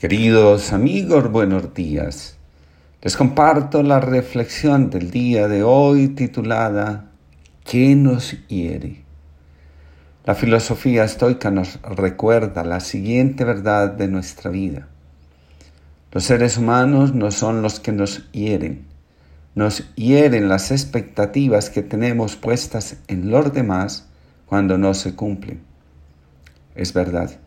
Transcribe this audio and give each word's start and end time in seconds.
Queridos 0.00 0.72
amigos, 0.72 1.30
buenos 1.30 1.72
días. 1.72 2.36
Les 3.00 3.16
comparto 3.16 3.84
la 3.84 4.00
reflexión 4.00 4.90
del 4.90 5.12
día 5.12 5.46
de 5.46 5.62
hoy 5.62 6.08
titulada 6.08 7.12
¿Qué 7.64 7.94
nos 7.94 8.36
hiere? 8.48 9.04
La 10.24 10.34
filosofía 10.34 11.04
estoica 11.04 11.52
nos 11.52 11.80
recuerda 11.82 12.64
la 12.64 12.80
siguiente 12.80 13.44
verdad 13.44 13.92
de 13.92 14.08
nuestra 14.08 14.50
vida. 14.50 14.88
Los 16.10 16.24
seres 16.24 16.58
humanos 16.58 17.14
no 17.14 17.30
son 17.30 17.62
los 17.62 17.78
que 17.78 17.92
nos 17.92 18.30
hieren, 18.32 18.84
nos 19.54 19.94
hieren 19.94 20.48
las 20.48 20.72
expectativas 20.72 21.70
que 21.70 21.82
tenemos 21.82 22.34
puestas 22.34 22.96
en 23.06 23.30
los 23.30 23.54
demás 23.54 24.08
cuando 24.46 24.76
no 24.76 24.92
se 24.92 25.14
cumplen. 25.14 25.62
Es 26.74 26.92
verdad. 26.92 27.43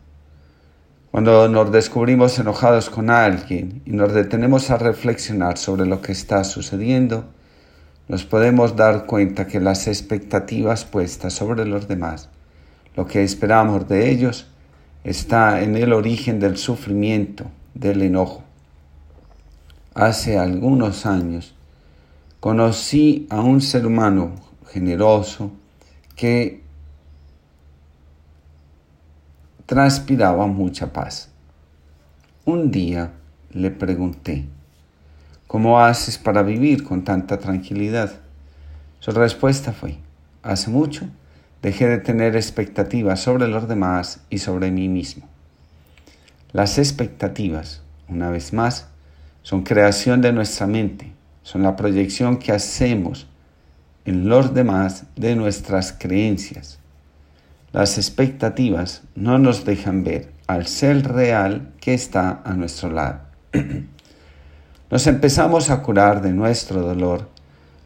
Cuando 1.10 1.48
nos 1.48 1.72
descubrimos 1.72 2.38
enojados 2.38 2.90
con 2.90 3.08
alguien 3.08 3.80
y 3.86 3.92
nos 3.92 4.12
detenemos 4.12 4.70
a 4.70 4.76
reflexionar 4.76 5.56
sobre 5.56 5.86
lo 5.86 6.02
que 6.02 6.12
está 6.12 6.44
sucediendo, 6.44 7.24
nos 8.08 8.24
podemos 8.24 8.76
dar 8.76 9.06
cuenta 9.06 9.46
que 9.46 9.58
las 9.58 9.86
expectativas 9.86 10.84
puestas 10.84 11.32
sobre 11.32 11.64
los 11.64 11.88
demás, 11.88 12.28
lo 12.94 13.06
que 13.06 13.22
esperamos 13.22 13.88
de 13.88 14.10
ellos, 14.10 14.48
está 15.02 15.62
en 15.62 15.76
el 15.76 15.94
origen 15.94 16.40
del 16.40 16.58
sufrimiento, 16.58 17.46
del 17.72 18.02
enojo. 18.02 18.42
Hace 19.94 20.38
algunos 20.38 21.06
años 21.06 21.54
conocí 22.40 23.26
a 23.30 23.40
un 23.40 23.62
ser 23.62 23.86
humano 23.86 24.32
generoso 24.70 25.52
que 26.16 26.67
transpiraba 29.68 30.46
mucha 30.46 30.94
paz. 30.94 31.28
Un 32.46 32.70
día 32.70 33.12
le 33.50 33.70
pregunté, 33.70 34.46
¿cómo 35.46 35.78
haces 35.78 36.16
para 36.16 36.42
vivir 36.42 36.84
con 36.84 37.04
tanta 37.04 37.38
tranquilidad? 37.38 38.12
Su 38.98 39.10
respuesta 39.10 39.74
fue, 39.74 39.98
hace 40.42 40.70
mucho 40.70 41.06
dejé 41.60 41.86
de 41.86 41.98
tener 41.98 42.34
expectativas 42.34 43.20
sobre 43.20 43.46
los 43.46 43.68
demás 43.68 44.22
y 44.30 44.38
sobre 44.38 44.70
mí 44.70 44.88
mismo. 44.88 45.28
Las 46.52 46.78
expectativas, 46.78 47.82
una 48.08 48.30
vez 48.30 48.54
más, 48.54 48.88
son 49.42 49.64
creación 49.64 50.22
de 50.22 50.32
nuestra 50.32 50.66
mente, 50.66 51.12
son 51.42 51.62
la 51.62 51.76
proyección 51.76 52.38
que 52.38 52.52
hacemos 52.52 53.26
en 54.06 54.30
los 54.30 54.54
demás 54.54 55.04
de 55.14 55.36
nuestras 55.36 55.92
creencias, 55.92 56.78
las 57.72 57.98
expectativas 57.98 59.02
no 59.14 59.38
nos 59.38 59.64
dejan 59.64 60.04
ver 60.04 60.32
al 60.46 60.66
ser 60.66 61.06
real 61.06 61.72
que 61.80 61.94
está 61.94 62.40
a 62.44 62.54
nuestro 62.54 62.90
lado. 62.90 63.20
Nos 64.90 65.06
empezamos 65.06 65.68
a 65.68 65.82
curar 65.82 66.22
de 66.22 66.32
nuestro 66.32 66.80
dolor 66.80 67.28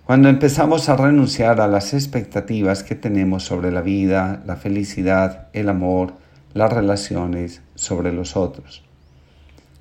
cuando 0.04 0.28
empezamos 0.28 0.88
a 0.88 0.96
renunciar 0.96 1.60
a 1.60 1.66
las 1.66 1.94
expectativas 1.94 2.82
que 2.84 2.94
tenemos 2.94 3.44
sobre 3.44 3.72
la 3.72 3.80
vida, 3.80 4.42
la 4.46 4.56
felicidad, 4.56 5.48
el 5.52 5.68
amor, 5.68 6.14
las 6.54 6.72
relaciones, 6.72 7.62
sobre 7.74 8.12
los 8.12 8.36
otros. 8.36 8.84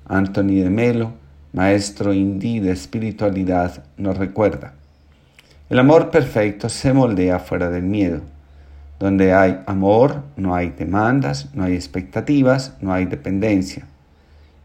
Anthony 0.06 0.62
de 0.62 0.70
Melo, 0.70 1.12
maestro 1.52 2.12
indí 2.12 2.60
de 2.60 2.72
espiritualidad, 2.72 3.84
nos 3.96 4.16
recuerda, 4.16 4.74
el 5.68 5.78
amor 5.78 6.10
perfecto 6.10 6.68
se 6.68 6.92
moldea 6.92 7.38
fuera 7.38 7.70
del 7.70 7.84
miedo. 7.84 8.20
Donde 9.02 9.34
hay 9.34 9.58
amor, 9.66 10.22
no 10.36 10.54
hay 10.54 10.70
demandas, 10.70 11.52
no 11.54 11.64
hay 11.64 11.74
expectativas, 11.74 12.76
no 12.80 12.92
hay 12.92 13.04
dependencia. 13.04 13.84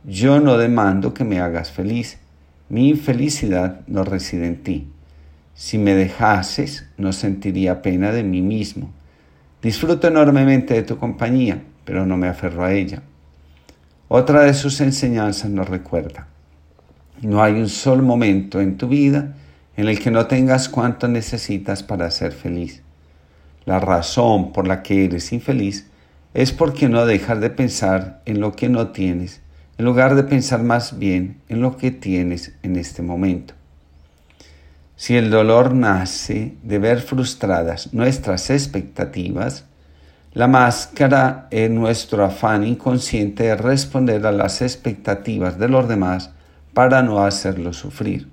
Yo 0.03 0.39
no 0.39 0.59
demando 0.59 1.15
que 1.15 1.23
me 1.23 1.39
hagas 1.39 1.71
feliz. 1.71 2.19
Mi 2.69 2.93
felicidad 2.93 3.81
no 3.87 4.03
reside 4.03 4.45
en 4.45 4.61
ti. 4.61 4.89
Si 5.55 5.79
me 5.79 5.95
dejases, 5.95 6.85
no 6.97 7.13
sentiría 7.13 7.81
pena 7.81 8.11
de 8.11 8.21
mí 8.21 8.43
mismo. 8.43 8.91
Disfruto 9.63 10.07
enormemente 10.07 10.75
de 10.75 10.83
tu 10.83 10.99
compañía, 10.99 11.63
pero 11.83 12.05
no 12.05 12.15
me 12.15 12.27
aferro 12.27 12.63
a 12.63 12.73
ella. 12.73 13.01
Otra 14.07 14.41
de 14.43 14.53
sus 14.53 14.79
enseñanzas 14.81 15.49
nos 15.49 15.67
recuerda, 15.67 16.27
no 17.23 17.41
hay 17.41 17.53
un 17.53 17.69
solo 17.69 18.03
momento 18.03 18.61
en 18.61 18.77
tu 18.77 18.87
vida 18.87 19.33
en 19.75 19.87
el 19.87 19.99
que 19.99 20.11
no 20.11 20.27
tengas 20.27 20.69
cuanto 20.69 21.07
necesitas 21.07 21.81
para 21.81 22.11
ser 22.11 22.33
feliz. 22.33 22.83
La 23.67 23.81
razón 23.81 24.53
por 24.53 24.65
la 24.65 24.81
que 24.81 25.03
eres 25.03 25.33
infeliz 25.33 25.87
es 26.33 26.53
porque 26.53 26.87
no 26.87 27.05
dejas 27.05 27.41
de 27.41 27.49
pensar 27.49 28.21
en 28.23 28.39
lo 28.39 28.53
que 28.53 28.69
no 28.69 28.91
tienes, 28.91 29.41
en 29.77 29.83
lugar 29.83 30.15
de 30.15 30.23
pensar 30.23 30.63
más 30.63 30.97
bien 30.97 31.41
en 31.49 31.59
lo 31.59 31.75
que 31.75 31.91
tienes 31.91 32.53
en 32.63 32.77
este 32.77 33.01
momento. 33.01 33.55
Si 34.95 35.17
el 35.17 35.29
dolor 35.29 35.73
nace 35.73 36.55
de 36.63 36.79
ver 36.79 37.01
frustradas 37.01 37.93
nuestras 37.93 38.49
expectativas, 38.51 39.65
la 40.31 40.47
máscara 40.47 41.49
es 41.51 41.69
nuestro 41.69 42.23
afán 42.23 42.65
inconsciente 42.65 43.43
de 43.43 43.57
responder 43.57 44.25
a 44.25 44.31
las 44.31 44.61
expectativas 44.61 45.59
de 45.59 45.67
los 45.67 45.89
demás 45.89 46.29
para 46.73 47.03
no 47.03 47.21
hacerlos 47.21 47.75
sufrir. 47.75 48.29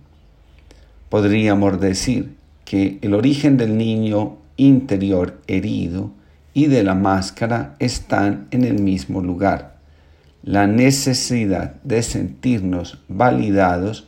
Podríamos 1.09 1.81
decir 1.81 2.37
que 2.65 3.01
el 3.03 3.15
origen 3.15 3.57
del 3.57 3.77
niño 3.77 4.44
interior 4.57 5.41
herido 5.47 6.11
y 6.53 6.67
de 6.67 6.83
la 6.85 6.95
máscara 6.95 7.75
están 7.79 8.47
en 8.51 8.65
el 8.65 8.81
mismo 8.81 9.21
lugar. 9.21 9.77
La 10.43 10.67
necesidad 10.67 11.75
de 11.83 12.03
sentirnos 12.03 12.99
validados 13.09 14.07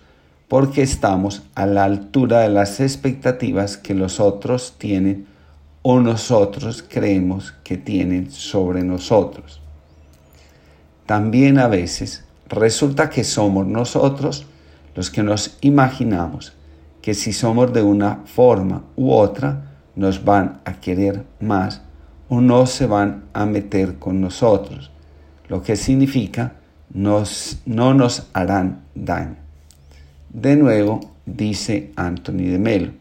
porque 0.49 0.83
estamos 0.83 1.43
a 1.55 1.67
la 1.67 1.85
altura 1.85 2.41
de 2.41 2.51
las 2.51 2.81
expectativas 2.81 3.77
que 3.77 3.95
los 3.95 4.21
otros 4.21 4.75
tienen 4.79 5.27
o 5.83 6.01
nosotros 6.01 6.85
creemos 6.89 7.53
que 7.65 7.77
tienen 7.77 8.31
sobre 8.31 8.83
nosotros. 8.85 9.61
También 11.07 11.59
a 11.59 11.69
veces 11.69 12.25
resulta 12.49 13.11
que 13.11 13.25
somos 13.25 13.67
nosotros 13.67 14.47
los 14.95 15.11
que 15.11 15.23
nos 15.23 15.59
imaginamos 15.61 16.53
que 17.03 17.15
si 17.15 17.33
somos 17.33 17.73
de 17.73 17.83
una 17.83 18.23
forma 18.25 18.83
u 18.97 19.13
otra, 19.13 19.66
nos 19.97 20.25
van 20.25 20.61
a 20.65 20.75
querer 20.75 21.25
más 21.41 21.83
o 22.29 22.41
no 22.41 22.67
se 22.67 22.87
van 22.87 23.25
a 23.33 23.47
meter 23.47 23.99
con 23.99 24.21
nosotros, 24.21 24.91
lo 25.49 25.63
que 25.63 25.77
significa 25.77 26.53
no 26.93 27.95
nos 27.95 28.29
harán 28.33 28.83
daño. 28.95 29.37
De 30.31 30.57
nuevo, 30.57 31.01
dice 31.25 31.93
Anthony 31.97 32.51
de 32.51 32.59
Melo, 32.59 32.93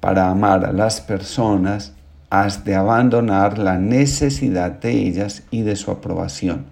para 0.00 0.28
amar 0.28 0.64
a 0.64 0.72
las 0.72 1.00
personas 1.00 1.92
has 2.30 2.64
de 2.64 2.74
abandonar 2.74 3.58
la 3.58 3.78
necesidad 3.78 4.72
de 4.72 4.90
ellas 4.90 5.42
y 5.50 5.62
de 5.62 5.76
su 5.76 5.90
aprobación. 5.90 6.64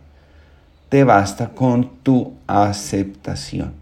Te 0.89 1.05
basta 1.05 1.51
con 1.51 1.99
tu 2.03 2.33
aceptación. 2.47 3.75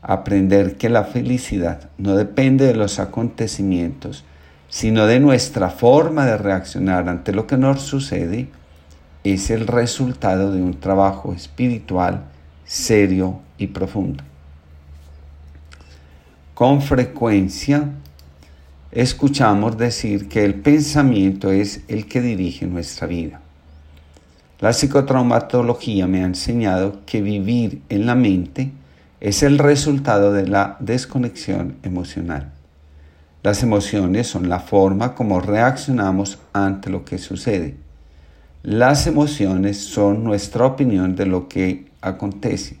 Aprender 0.00 0.76
que 0.76 0.88
la 0.88 1.04
felicidad 1.04 1.90
no 1.98 2.16
depende 2.16 2.66
de 2.66 2.74
los 2.74 2.98
acontecimientos, 2.98 4.24
sino 4.68 5.06
de 5.06 5.20
nuestra 5.20 5.70
forma 5.70 6.26
de 6.26 6.38
reaccionar 6.38 7.08
ante 7.08 7.32
lo 7.32 7.46
que 7.46 7.56
nos 7.56 7.82
sucede, 7.82 8.48
es 9.24 9.50
el 9.50 9.66
resultado 9.66 10.52
de 10.52 10.62
un 10.62 10.78
trabajo 10.78 11.32
espiritual 11.32 12.24
serio 12.64 13.40
y 13.58 13.68
profundo. 13.68 14.22
Con 16.54 16.80
frecuencia 16.80 17.90
escuchamos 18.90 19.76
decir 19.76 20.28
que 20.28 20.44
el 20.44 20.54
pensamiento 20.54 21.50
es 21.50 21.82
el 21.88 22.06
que 22.06 22.20
dirige 22.20 22.66
nuestra 22.66 23.06
vida. 23.06 23.40
La 24.58 24.72
psicotraumatología 24.72 26.06
me 26.06 26.22
ha 26.22 26.26
enseñado 26.26 27.02
que 27.04 27.20
vivir 27.20 27.82
en 27.90 28.06
la 28.06 28.14
mente 28.14 28.70
es 29.20 29.42
el 29.42 29.58
resultado 29.58 30.32
de 30.32 30.46
la 30.46 30.76
desconexión 30.80 31.76
emocional. 31.82 32.55
Las 33.46 33.62
emociones 33.62 34.26
son 34.26 34.48
la 34.48 34.58
forma 34.58 35.14
como 35.14 35.38
reaccionamos 35.38 36.40
ante 36.52 36.90
lo 36.90 37.04
que 37.04 37.16
sucede. 37.16 37.76
Las 38.64 39.06
emociones 39.06 39.76
son 39.76 40.24
nuestra 40.24 40.66
opinión 40.66 41.14
de 41.14 41.26
lo 41.26 41.46
que 41.46 41.86
acontece. 42.00 42.78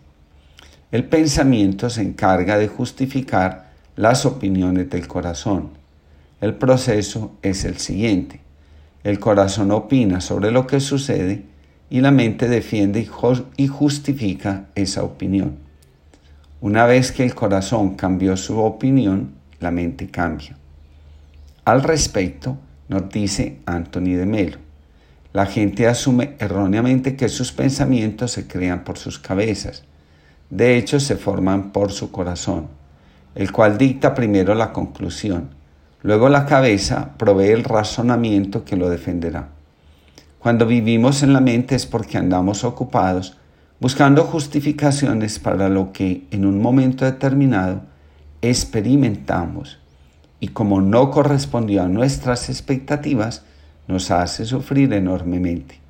El 0.90 1.04
pensamiento 1.04 1.88
se 1.88 2.02
encarga 2.02 2.58
de 2.58 2.66
justificar 2.66 3.70
las 3.94 4.26
opiniones 4.26 4.90
del 4.90 5.06
corazón. 5.06 5.68
El 6.40 6.54
proceso 6.54 7.36
es 7.42 7.64
el 7.64 7.78
siguiente. 7.78 8.40
El 9.04 9.20
corazón 9.20 9.70
opina 9.70 10.20
sobre 10.20 10.50
lo 10.50 10.66
que 10.66 10.80
sucede 10.80 11.44
y 11.90 12.00
la 12.00 12.10
mente 12.10 12.48
defiende 12.48 13.08
y 13.56 13.66
justifica 13.68 14.64
esa 14.74 15.04
opinión. 15.04 15.58
Una 16.60 16.86
vez 16.86 17.12
que 17.12 17.22
el 17.22 17.36
corazón 17.36 17.94
cambió 17.94 18.36
su 18.36 18.58
opinión, 18.58 19.35
la 19.60 19.70
mente 19.70 20.08
cambia. 20.08 20.56
Al 21.64 21.82
respecto, 21.82 22.58
nos 22.88 23.08
dice 23.10 23.58
Anthony 23.66 24.14
de 24.16 24.26
Melo, 24.26 24.58
La 25.32 25.44
gente 25.44 25.86
asume 25.86 26.34
erróneamente 26.38 27.14
que 27.14 27.28
sus 27.28 27.52
pensamientos 27.52 28.32
se 28.32 28.46
crean 28.46 28.84
por 28.84 28.96
sus 28.96 29.18
cabezas. 29.18 29.84
De 30.48 30.78
hecho, 30.78 30.98
se 30.98 31.16
forman 31.16 31.72
por 31.72 31.92
su 31.92 32.10
corazón, 32.10 32.68
el 33.34 33.52
cual 33.52 33.76
dicta 33.76 34.14
primero 34.14 34.54
la 34.54 34.72
conclusión. 34.72 35.50
Luego 36.02 36.30
la 36.30 36.46
cabeza 36.46 37.10
provee 37.18 37.50
el 37.50 37.64
razonamiento 37.64 38.64
que 38.64 38.76
lo 38.76 38.88
defenderá. 38.88 39.48
Cuando 40.38 40.64
vivimos 40.66 41.22
en 41.22 41.32
la 41.32 41.40
mente 41.40 41.74
es 41.74 41.84
porque 41.84 42.16
andamos 42.16 42.64
ocupados 42.64 43.36
buscando 43.80 44.24
justificaciones 44.24 45.38
para 45.38 45.68
lo 45.68 45.92
que 45.92 46.26
en 46.30 46.46
un 46.46 46.62
momento 46.62 47.04
determinado 47.04 47.82
experimentamos 48.42 49.78
y 50.40 50.48
como 50.48 50.80
no 50.80 51.10
correspondió 51.10 51.82
a 51.82 51.88
nuestras 51.88 52.48
expectativas, 52.48 53.44
nos 53.88 54.10
hace 54.10 54.44
sufrir 54.44 54.92
enormemente. 54.92 55.80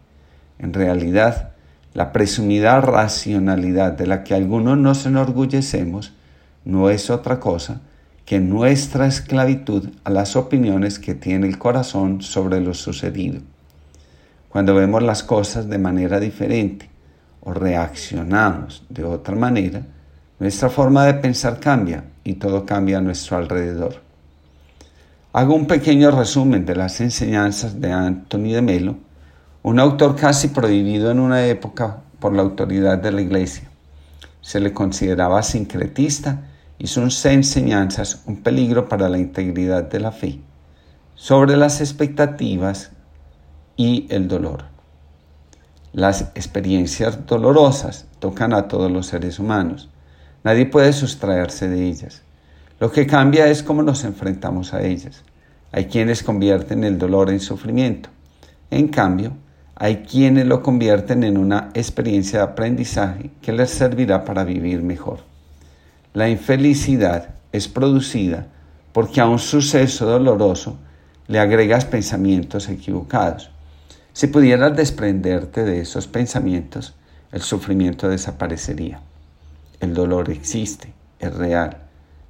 En 0.58 0.72
realidad, 0.72 1.52
la 1.94 2.12
presumida 2.12 2.80
racionalidad 2.80 3.92
de 3.92 4.06
la 4.06 4.22
que 4.22 4.34
algunos 4.34 4.78
nos 4.78 5.06
enorgullecemos 5.06 6.12
no 6.64 6.90
es 6.90 7.10
otra 7.10 7.40
cosa 7.40 7.80
que 8.24 8.40
nuestra 8.40 9.06
esclavitud 9.06 9.88
a 10.04 10.10
las 10.10 10.36
opiniones 10.36 10.98
que 10.98 11.14
tiene 11.14 11.46
el 11.46 11.58
corazón 11.58 12.22
sobre 12.22 12.60
lo 12.60 12.74
sucedido. 12.74 13.40
Cuando 14.48 14.74
vemos 14.74 15.02
las 15.02 15.22
cosas 15.22 15.68
de 15.68 15.78
manera 15.78 16.18
diferente 16.18 16.90
o 17.40 17.54
reaccionamos 17.54 18.84
de 18.88 19.04
otra 19.04 19.36
manera, 19.36 19.82
nuestra 20.38 20.68
forma 20.68 21.06
de 21.06 21.14
pensar 21.14 21.60
cambia 21.60 22.04
y 22.24 22.34
todo 22.34 22.66
cambia 22.66 22.98
a 22.98 23.00
nuestro 23.00 23.36
alrededor. 23.36 24.02
Hago 25.32 25.54
un 25.54 25.66
pequeño 25.66 26.10
resumen 26.10 26.64
de 26.66 26.76
las 26.76 27.00
enseñanzas 27.00 27.80
de 27.80 27.92
Anthony 27.92 28.52
de 28.52 28.62
Melo, 28.62 28.96
un 29.62 29.78
autor 29.78 30.16
casi 30.16 30.48
prohibido 30.48 31.10
en 31.10 31.20
una 31.20 31.46
época 31.46 31.98
por 32.20 32.34
la 32.34 32.42
autoridad 32.42 32.98
de 32.98 33.12
la 33.12 33.20
Iglesia. 33.20 33.68
Se 34.40 34.60
le 34.60 34.72
consideraba 34.72 35.42
sincretista 35.42 36.42
y 36.78 36.86
sus 36.86 37.24
enseñanzas 37.24 38.22
un 38.26 38.42
peligro 38.42 38.88
para 38.88 39.08
la 39.08 39.18
integridad 39.18 39.84
de 39.84 40.00
la 40.00 40.12
fe, 40.12 40.40
sobre 41.14 41.56
las 41.56 41.80
expectativas 41.80 42.90
y 43.76 44.06
el 44.10 44.28
dolor. 44.28 44.64
Las 45.92 46.22
experiencias 46.34 47.26
dolorosas 47.26 48.06
tocan 48.18 48.52
a 48.52 48.68
todos 48.68 48.90
los 48.90 49.06
seres 49.06 49.38
humanos. 49.38 49.88
Nadie 50.46 50.66
puede 50.66 50.92
sustraerse 50.92 51.68
de 51.68 51.88
ellas. 51.88 52.22
Lo 52.78 52.92
que 52.92 53.04
cambia 53.04 53.48
es 53.48 53.64
cómo 53.64 53.82
nos 53.82 54.04
enfrentamos 54.04 54.74
a 54.74 54.84
ellas. 54.84 55.24
Hay 55.72 55.86
quienes 55.86 56.22
convierten 56.22 56.84
el 56.84 56.98
dolor 56.98 57.30
en 57.30 57.40
sufrimiento. 57.40 58.10
En 58.70 58.86
cambio, 58.86 59.32
hay 59.74 60.04
quienes 60.08 60.46
lo 60.46 60.62
convierten 60.62 61.24
en 61.24 61.36
una 61.36 61.70
experiencia 61.74 62.38
de 62.38 62.44
aprendizaje 62.44 63.32
que 63.42 63.50
les 63.50 63.70
servirá 63.70 64.24
para 64.24 64.44
vivir 64.44 64.82
mejor. 64.82 65.18
La 66.14 66.28
infelicidad 66.28 67.30
es 67.50 67.66
producida 67.66 68.46
porque 68.92 69.20
a 69.20 69.26
un 69.26 69.40
suceso 69.40 70.06
doloroso 70.06 70.78
le 71.26 71.40
agregas 71.40 71.86
pensamientos 71.86 72.68
equivocados. 72.68 73.50
Si 74.12 74.28
pudieras 74.28 74.76
desprenderte 74.76 75.64
de 75.64 75.80
esos 75.80 76.06
pensamientos, 76.06 76.94
el 77.32 77.42
sufrimiento 77.42 78.08
desaparecería. 78.08 79.00
El 79.80 79.94
dolor 79.94 80.30
existe, 80.30 80.92
es 81.18 81.34
real 81.34 81.86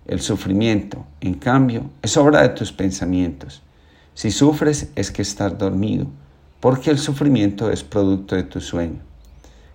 el 0.07 0.21
sufrimiento, 0.21 1.05
en 1.21 1.35
cambio, 1.35 1.91
es 2.01 2.17
obra 2.17 2.43
de 2.43 2.51
tus 2.51 2.73
pensamientos. 2.73 3.63
Si 4.15 4.31
sufres 4.31 4.91
es 4.95 5.11
que 5.11 5.23
estás 5.23 5.59
dormido, 5.59 6.07
porque 6.61 6.91
el 6.91 6.99
sufrimiento 6.99 7.71
es 7.71 7.83
producto 7.83 8.37
de 8.37 8.45
tu 8.45 8.61
sueño. 8.61 9.01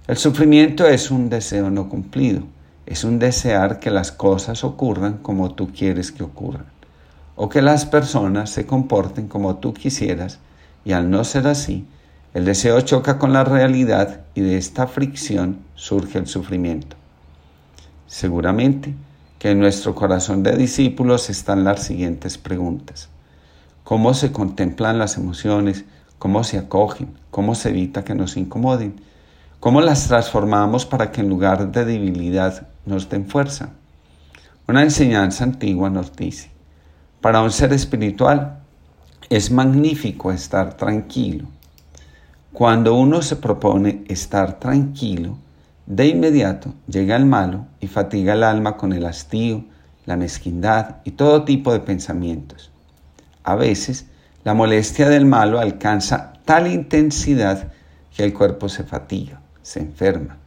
El 0.07 0.17
sufrimiento 0.17 0.87
es 0.87 1.11
un 1.11 1.29
deseo 1.29 1.69
no 1.69 1.89
cumplido, 1.89 2.43
es 2.85 3.03
un 3.03 3.19
desear 3.19 3.79
que 3.79 3.91
las 3.91 4.11
cosas 4.11 4.63
ocurran 4.63 5.17
como 5.17 5.53
tú 5.53 5.71
quieres 5.71 6.11
que 6.11 6.23
ocurran, 6.23 6.65
o 7.35 7.49
que 7.49 7.61
las 7.61 7.85
personas 7.85 8.49
se 8.49 8.65
comporten 8.65 9.27
como 9.27 9.57
tú 9.57 9.73
quisieras, 9.73 10.39
y 10.85 10.93
al 10.93 11.11
no 11.11 11.23
ser 11.23 11.45
así, 11.47 11.85
el 12.33 12.45
deseo 12.45 12.79
choca 12.81 13.19
con 13.19 13.33
la 13.33 13.43
realidad 13.43 14.21
y 14.33 14.41
de 14.41 14.57
esta 14.57 14.87
fricción 14.87 15.59
surge 15.75 16.17
el 16.17 16.27
sufrimiento. 16.27 17.00
Seguramente, 18.11 18.93
que 19.39 19.51
en 19.51 19.61
nuestro 19.61 19.95
corazón 19.95 20.43
de 20.43 20.57
discípulos 20.57 21.29
están 21.29 21.63
las 21.63 21.81
siguientes 21.81 22.37
preguntas. 22.37 23.07
¿Cómo 23.85 24.13
se 24.13 24.33
contemplan 24.33 24.99
las 24.99 25.15
emociones? 25.15 25.85
¿Cómo 26.19 26.43
se 26.43 26.57
acogen? 26.57 27.13
¿Cómo 27.31 27.55
se 27.55 27.69
evita 27.69 28.03
que 28.03 28.13
nos 28.13 28.35
incomoden? 28.35 28.99
¿Cómo 29.61 29.79
las 29.79 30.09
transformamos 30.09 30.85
para 30.85 31.09
que 31.09 31.21
en 31.21 31.29
lugar 31.29 31.71
de 31.71 31.85
debilidad 31.85 32.67
nos 32.85 33.07
den 33.07 33.27
fuerza? 33.27 33.69
Una 34.67 34.83
enseñanza 34.83 35.45
antigua 35.45 35.89
nos 35.89 36.13
dice, 36.13 36.51
para 37.21 37.41
un 37.41 37.51
ser 37.51 37.71
espiritual 37.71 38.59
es 39.29 39.51
magnífico 39.51 40.33
estar 40.33 40.75
tranquilo. 40.75 41.45
Cuando 42.51 42.93
uno 42.93 43.21
se 43.21 43.37
propone 43.37 44.03
estar 44.09 44.59
tranquilo, 44.59 45.37
de 45.85 46.07
inmediato 46.07 46.73
llega 46.87 47.15
el 47.15 47.25
malo 47.25 47.65
y 47.79 47.87
fatiga 47.87 48.33
el 48.33 48.43
alma 48.43 48.77
con 48.77 48.93
el 48.93 49.05
hastío, 49.05 49.65
la 50.05 50.15
mezquindad 50.15 50.97
y 51.03 51.11
todo 51.11 51.43
tipo 51.43 51.73
de 51.73 51.79
pensamientos. 51.79 52.71
A 53.43 53.55
veces, 53.55 54.05
la 54.43 54.53
molestia 54.53 55.09
del 55.09 55.25
malo 55.25 55.59
alcanza 55.59 56.33
tal 56.45 56.71
intensidad 56.71 57.71
que 58.15 58.23
el 58.23 58.33
cuerpo 58.33 58.69
se 58.69 58.83
fatiga, 58.83 59.41
se 59.61 59.79
enferma, 59.79 60.37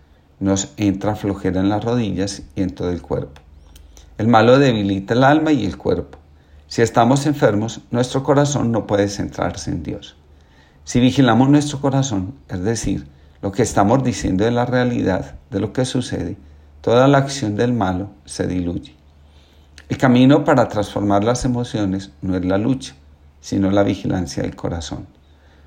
nos 0.41 0.73
entra 0.77 1.17
flojera 1.17 1.61
en 1.61 1.69
las 1.69 1.85
rodillas 1.85 2.43
y 2.55 2.63
en 2.63 2.71
todo 2.71 2.91
el 2.91 3.03
cuerpo. 3.03 3.41
El 4.19 4.29
malo 4.29 4.59
debilita 4.59 5.15
el 5.15 5.25
alma 5.25 5.53
y 5.53 5.67
el 5.67 5.77
cuerpo. 5.77 6.19
Si 6.69 6.83
estamos 6.83 7.27
enfermos, 7.27 7.81
nuestro 7.91 8.23
corazón 8.23 8.73
no 8.73 8.87
puede 8.87 9.09
centrarse 9.09 9.71
en 9.71 9.83
Dios. 9.83 10.17
Si 10.85 11.01
vigilamos 11.01 11.49
nuestro 11.49 11.81
corazón, 11.81 12.35
es 12.49 12.63
decir, 12.63 13.07
lo 13.43 13.53
que 13.53 13.63
estamos 13.63 14.03
diciendo 14.03 14.45
de 14.45 14.51
la 14.51 14.67
realidad 14.67 15.37
de 15.51 15.61
lo 15.61 15.73
que 15.73 15.85
sucede, 15.85 16.37
toda 16.81 17.09
la 17.09 17.19
acción 17.19 17.57
del 17.57 17.73
malo 17.73 18.11
se 18.25 18.47
diluye. 18.47 18.95
El 19.89 19.99
camino 19.99 20.45
para 20.45 20.69
transformar 20.69 21.25
las 21.25 21.45
emociones 21.45 22.11
no 22.23 22.37
es 22.37 22.45
la 22.45 22.59
lucha, 22.59 22.95
sino 23.41 23.71
la 23.71 23.83
vigilancia 23.83 24.43
del 24.43 24.57
corazón. 24.57 25.07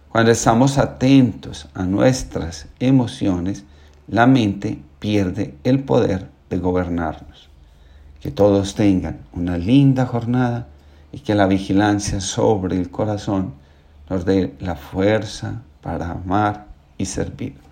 Cuando 0.09 0.31
estamos 0.31 0.79
atentos 0.79 1.67
a 1.75 1.83
nuestras 1.83 2.67
emociones, 2.79 3.65
la 4.07 4.25
mente 4.25 4.79
pierde 4.99 5.55
el 5.63 5.83
poder 5.83 6.29
de 6.49 6.57
gobernarnos. 6.57 7.49
Que 8.19 8.31
todos 8.31 8.73
tengan 8.73 9.19
una 9.33 9.57
linda 9.57 10.07
jornada 10.07 10.67
y 11.11 11.19
que 11.19 11.35
la 11.35 11.45
vigilancia 11.45 12.19
sobre 12.19 12.77
el 12.77 12.89
corazón 12.89 13.53
nos 14.09 14.25
dé 14.25 14.55
la 14.59 14.75
fuerza 14.75 15.61
para 15.81 16.11
amar 16.11 16.67
y 16.97 17.05
servir. 17.05 17.66